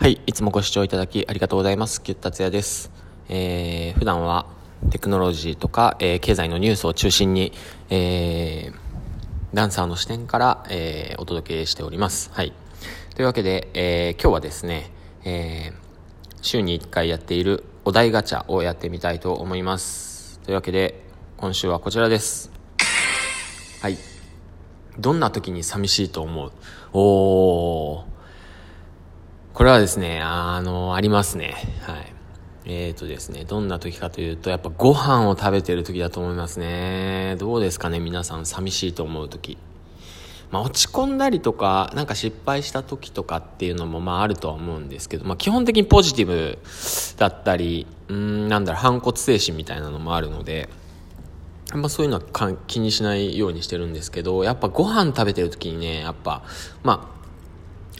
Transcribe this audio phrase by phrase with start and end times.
[0.00, 2.02] はい、いつもご視聴いただきありがとうございます。
[2.02, 2.90] キュッ達也です。
[3.28, 4.46] えー、普段は
[4.88, 7.52] テクノロジーとか、えー、経済のニュースを中心に、
[7.90, 8.74] えー、
[9.52, 12.30] ダンサーの視点から、えー、お届けしております。
[12.32, 12.54] はい。
[13.14, 14.90] というわけで、えー、今日はですね、
[15.26, 15.74] えー、
[16.40, 20.40] 週に1回やっているお題ガチャをやってみたいと思います。
[20.46, 21.04] というわけで、
[21.36, 22.50] 今週はこちらです。
[23.82, 23.98] はい。
[24.98, 26.52] どんな時に寂しいと思う？
[26.94, 28.09] おー。
[29.60, 31.54] これはですね、あの、ありますね。
[31.82, 32.12] はい。
[32.64, 37.36] えーとですね、どんな時かというと、やっぱご飯を食べてる時だと思いますね。
[37.38, 39.58] どうですかね、皆さん寂しいと思う時。
[40.50, 46.58] まあ、落ち込んだりとか、なんか失敗した時とかっていうのもまああるとは思うんですけど、まあ基本的にポジティブ
[47.18, 50.70] だったり、うん、なんだろう、反骨精神みたいなのもあるので、
[51.70, 56.44] あんまそういうのは気にしないようにしてるんですけど、やっぱご飯食べてる時にね、やっぱ、
[56.82, 57.19] まあ、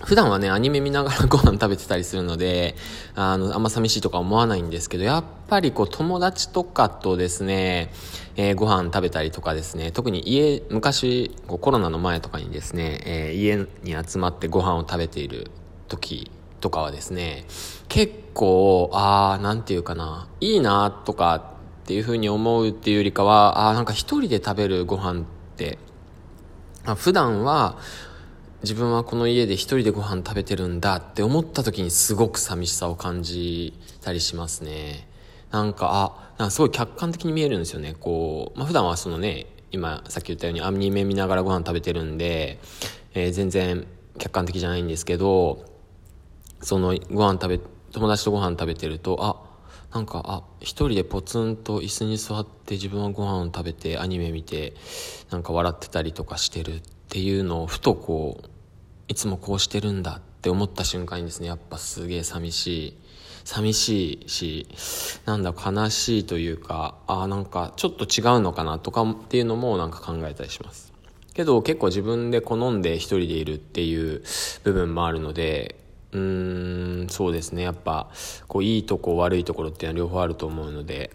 [0.05, 2.75] 普段はね、アニメ見ながらご飯食べてたりするので、
[3.15, 7.93] あの、あんま寂しいとか思わないんですけど、やっぱりこう友達とかとですね、
[8.37, 15.51] えー、ご飯食べたりとかですね、特に家、昔、こうコロナの前とかにですね、えー、家に集まってご飯を食べている
[15.89, 17.45] 時とかはですね、
[17.89, 21.43] 結構、あー、なんていうかな、いいなとかっ
[21.87, 25.25] ていう風に思うっていうよりかは、あー、なんか一人で食べるご飯っ
[25.57, 25.79] て、
[26.97, 27.77] 普段は
[28.63, 35.09] 自分はこの家で一人でご飯食べてるんだって思った時にすごく寂しさを感じたりしますね。
[35.51, 37.95] なんか、あ、なんかすごい客観的に見えるんですよね。
[37.99, 42.59] こう、まあ、普段はそのね、今さっき言ったようにアニメ見ながらご飯食べてるんで、
[43.15, 43.87] えー、全然
[44.19, 45.65] 客観的じゃないんですけど、
[46.61, 47.61] そのご飯食べ、
[47.93, 54.75] 友達とご飯食べてると、あ、なんか、あ、一人でポツンと椅子に座って自分はご飯を食べてアニメ見て、
[55.31, 58.50] なんか笑ってたりとかしてるっていうのをふとこう
[59.11, 62.97] いつもこうしてるんだって思った瞬間にですねやっぱすげえ寂しい。
[63.43, 64.69] 寂しいし
[65.25, 70.93] なんだ悲しいというかああなんかちょっと違うのかなとかっていうのもなんか考えたりします。
[71.35, 74.23] けど結構自分で好んで一人でいるっていう
[74.63, 75.75] 部分もあるので
[76.13, 77.63] うーんそうですね。
[77.63, 78.11] やっぱ
[78.47, 81.11] こういいとこ悪いところっていうのは両方あると思うので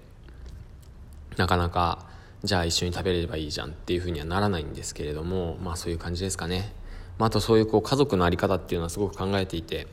[1.38, 2.08] なかなか
[2.44, 6.74] じゃあ一緒に食べればいいじゃんっていうふうにはならないんですけれどもまあそういう感じですかね、
[7.18, 9.88] まあ、あとそういうこう家族の在り方っていうのはすごく考えていて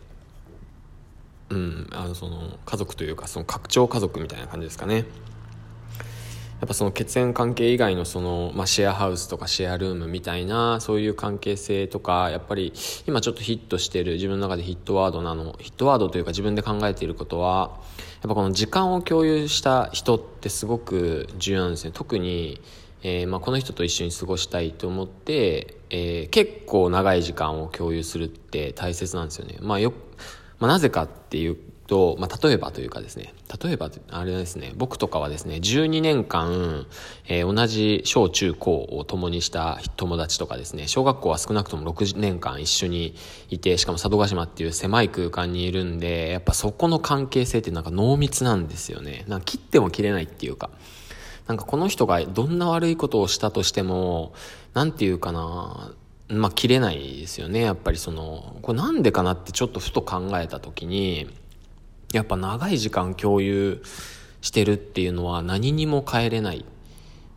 [1.51, 5.05] うんあのその家族というかその拡張家族みたいな感じですかね。
[6.61, 12.73] やっぱその血縁関係以外のその、まあ、シェアハウスとかシェアルームみたいなそういう関係性とかやっぱり
[13.05, 17.81] 今ちょっとヒットしてる自分の中でヒットワードなのヒットワードというか自分で考えていることは
[18.23, 21.91] やっぱこの時間を共有した人ってすごく重要なんですね。
[21.93, 22.61] 特に、
[23.03, 29.93] えー、まあ、この人と一緒に過ごしたいと思って、えー、結構長い時間を共有するって大切なんですよね、まあよ
[30.59, 36.87] まあ、なぜかっていうと、ま、例えばというかですね、例えば、あれですね、僕とかはですね、12年間、
[37.29, 43.15] えー、同じ小中高を共にした友達とかですね、小学校は少なくとも6年間一緒に
[43.51, 49.25] いて、しかも佐渡島っていう狭い空間にいるんで、やっぱそこの関係性ってなんか濃密なんですよね。
[49.29, 50.71] なんか切っても切れないっていうか。
[51.47, 54.33] なんかこの人がどんな悪いことをしたとしても、
[54.75, 55.93] なんていうかな、
[56.29, 57.61] まあ切れないですよね。
[57.61, 61.29] やっぱりその、これなんでかなってちょっとふと考えた時に、
[62.13, 63.83] やっぱ長い時間共有
[64.41, 66.65] してるっていうのは何にも変えれない。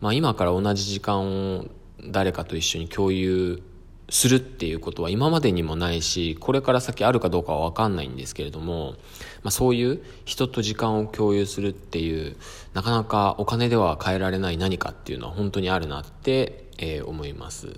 [0.01, 1.65] まあ今から同じ時間を
[2.07, 3.63] 誰かと一緒に共有
[4.09, 8.95] するっていうことは今までにもないし、これから先あるかどうかはわかんないんですけれども、
[9.43, 12.35] まあそういう人と時間を共有するっていう、
[12.73, 17.69] なかなかお金では変えられない何かっていうのは本当にあるなって、えー、思います。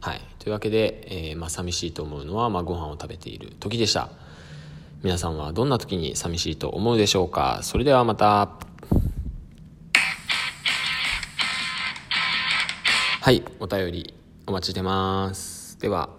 [0.00, 0.20] はい。
[0.38, 4.10] というわけで、えー、まあ寂しいと思うのは、まあご飯を食べている時でした。
[5.02, 7.60] 皆さんはどんな時に寂しいと思うでしょうか？
[7.62, 8.50] それではまた
[13.20, 14.14] はいお便り
[14.48, 16.17] お待ちしてますでは。